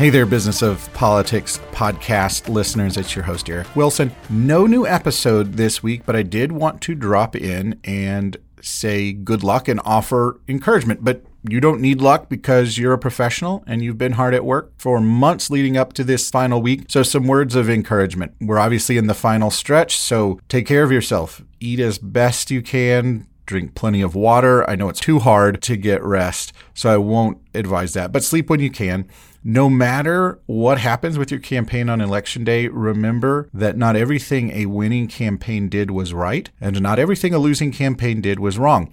Hey 0.00 0.08
there, 0.08 0.24
Business 0.24 0.62
of 0.62 0.90
Politics 0.94 1.60
podcast 1.72 2.48
listeners. 2.48 2.96
It's 2.96 3.14
your 3.14 3.22
host, 3.22 3.50
Eric 3.50 3.76
Wilson. 3.76 4.10
No 4.30 4.66
new 4.66 4.86
episode 4.86 5.52
this 5.58 5.82
week, 5.82 6.06
but 6.06 6.16
I 6.16 6.22
did 6.22 6.52
want 6.52 6.80
to 6.80 6.94
drop 6.94 7.36
in 7.36 7.78
and 7.84 8.38
say 8.62 9.12
good 9.12 9.42
luck 9.42 9.68
and 9.68 9.78
offer 9.84 10.40
encouragement. 10.48 11.04
But 11.04 11.26
you 11.46 11.60
don't 11.60 11.82
need 11.82 12.00
luck 12.00 12.30
because 12.30 12.78
you're 12.78 12.94
a 12.94 12.98
professional 12.98 13.62
and 13.66 13.82
you've 13.84 13.98
been 13.98 14.12
hard 14.12 14.32
at 14.32 14.42
work 14.42 14.72
for 14.78 15.02
months 15.02 15.50
leading 15.50 15.76
up 15.76 15.92
to 15.92 16.02
this 16.02 16.30
final 16.30 16.62
week. 16.62 16.86
So, 16.88 17.02
some 17.02 17.26
words 17.26 17.54
of 17.54 17.68
encouragement. 17.68 18.32
We're 18.40 18.58
obviously 18.58 18.96
in 18.96 19.06
the 19.06 19.12
final 19.12 19.50
stretch, 19.50 19.98
so 19.98 20.40
take 20.48 20.64
care 20.64 20.82
of 20.82 20.90
yourself. 20.90 21.42
Eat 21.60 21.78
as 21.78 21.98
best 21.98 22.50
you 22.50 22.62
can 22.62 23.26
drink 23.50 23.74
plenty 23.74 24.00
of 24.00 24.14
water. 24.14 24.68
I 24.70 24.76
know 24.76 24.88
it's 24.88 25.00
too 25.00 25.18
hard 25.18 25.60
to 25.62 25.76
get 25.76 26.02
rest, 26.02 26.52
so 26.72 26.88
I 26.88 26.96
won't 26.96 27.38
advise 27.52 27.92
that, 27.94 28.12
but 28.12 28.22
sleep 28.22 28.48
when 28.48 28.60
you 28.60 28.70
can. 28.70 29.08
No 29.42 29.68
matter 29.68 30.38
what 30.46 30.78
happens 30.78 31.18
with 31.18 31.30
your 31.30 31.40
campaign 31.40 31.88
on 31.88 32.00
election 32.00 32.44
day, 32.44 32.68
remember 32.68 33.48
that 33.52 33.76
not 33.76 33.96
everything 33.96 34.50
a 34.50 34.66
winning 34.66 35.08
campaign 35.08 35.68
did 35.68 35.90
was 35.90 36.14
right, 36.14 36.48
and 36.60 36.80
not 36.80 36.98
everything 36.98 37.34
a 37.34 37.38
losing 37.38 37.72
campaign 37.72 38.20
did 38.20 38.38
was 38.38 38.58
wrong. 38.58 38.92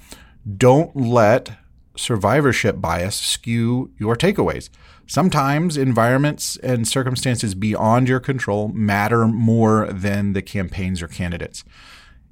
Don't 0.58 0.96
let 0.96 1.52
survivorship 1.96 2.82
bias 2.82 3.16
skew 3.16 3.92
your 4.00 4.16
takeaways. 4.16 4.70
Sometimes 5.06 5.78
environments 5.78 6.58
and 6.58 6.88
circumstances 6.88 7.54
beyond 7.54 8.10
your 8.10 8.20
control 8.20 8.70
matter 8.70 9.28
more 9.28 9.88
than 9.92 10.34
the 10.34 10.42
campaigns 10.42 11.02
or 11.02 11.08
candidates. 11.08 11.64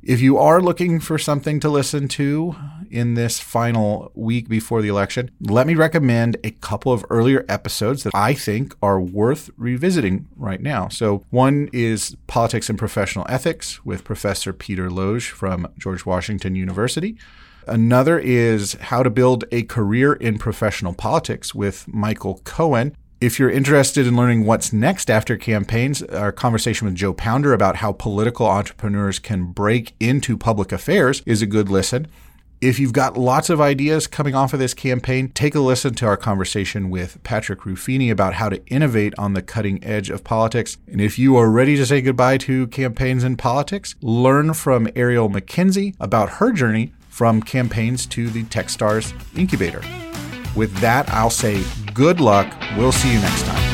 If 0.06 0.22
you 0.22 0.38
are 0.38 0.62
looking 0.62 1.00
for 1.00 1.18
something 1.18 1.60
to 1.62 1.68
listen 1.68 2.08
to 2.10 2.56
in 2.92 3.16
this 3.16 3.40
final 3.40 4.12
week 4.14 4.48
before 4.48 4.84
the 4.84 4.88
election, 4.88 5.32
let 5.42 5.66
me 5.66 5.74
recommend 5.74 6.38
a 6.44 6.52
couple 6.52 6.94
of 6.94 7.04
earlier 7.10 7.44
episodes 7.50 8.04
that 8.04 8.14
I 8.14 8.36
think 8.36 8.76
are 8.84 9.02
worth 9.02 9.50
revisiting 9.58 10.28
right 10.36 10.62
now. 10.62 10.90
So, 10.90 11.26
one 11.32 11.72
is 11.74 12.16
Politics 12.28 12.70
and 12.70 12.78
Professional 12.78 13.26
Ethics 13.30 13.84
with 13.84 14.04
Professor 14.04 14.54
Peter 14.54 14.92
Loge 14.92 15.32
from 15.32 15.68
George 15.80 16.06
Washington 16.06 16.54
University. 16.54 17.18
Another 17.66 18.20
is 18.20 18.74
How 18.74 19.02
to 19.02 19.10
Build 19.10 19.46
a 19.52 19.64
Career 19.64 20.14
in 20.14 20.38
Professional 20.38 20.94
Politics 20.94 21.56
with 21.56 21.88
Michael 21.88 22.42
Cohen. 22.44 22.96
If 23.22 23.40
you're 23.40 23.50
interested 23.50 24.06
in 24.06 24.18
learning 24.18 24.46
what's 24.46 24.74
next 24.74 25.10
after 25.10 25.38
campaigns, 25.38 26.04
our 26.04 26.34
conversation 26.34 26.86
with 26.86 26.96
Joe 26.96 27.14
Pounder 27.14 27.54
about 27.54 27.78
how 27.78 27.94
political 27.94 28.46
entrepreneurs 28.46 29.20
can 29.20 29.54
break 29.54 29.96
into 30.02 30.38
public 30.38 30.74
affairs 30.74 31.24
is 31.26 31.42
a 31.42 31.46
good 31.46 31.70
listen. 31.70 32.08
If 32.60 32.78
you've 32.78 32.92
got 32.92 33.16
lots 33.16 33.50
of 33.50 33.62
ideas 33.62 34.06
coming 34.06 34.36
off 34.36 34.52
of 34.52 34.60
this 34.60 34.74
campaign, 34.74 35.30
take 35.30 35.56
a 35.56 35.62
listen 35.62 35.94
to 35.96 36.06
our 36.06 36.18
conversation 36.18 36.90
with 36.90 37.24
Patrick 37.24 37.62
Ruffini 37.62 38.12
about 38.12 38.34
how 38.34 38.50
to 38.50 38.66
innovate 38.68 39.14
on 39.18 39.34
the 39.34 39.42
cutting 39.42 39.82
edge 39.82 40.10
of 40.10 40.26
politics. 40.26 40.78
And 40.92 41.00
if 41.00 41.18
you 41.18 41.38
are 41.38 41.50
ready 41.50 41.78
to 41.78 41.86
say 41.86 42.02
goodbye 42.02 42.38
to 42.40 42.68
campaigns 42.68 43.24
and 43.24 43.40
politics, 43.40 43.96
learn 44.02 44.54
from 44.54 44.88
Arielle 44.88 45.32
McKenzie 45.32 45.96
about 46.02 46.30
her 46.32 46.52
journey 46.52 46.94
from 47.08 47.42
campaigns 47.42 48.06
to 48.08 48.30
the 48.30 48.44
Techstars 48.44 49.14
incubator. 49.38 49.82
With 50.54 50.76
that, 50.80 51.10
I'll 51.10 51.30
say 51.30 51.64
good 51.96 52.20
luck. 52.20 52.48
We'll 52.78 52.92
see 52.92 53.14
you 53.14 53.20
next 53.20 53.46
time. 53.46 53.65